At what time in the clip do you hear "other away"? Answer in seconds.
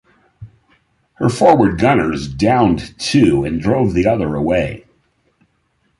4.07-4.85